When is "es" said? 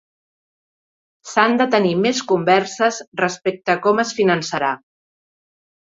4.05-4.19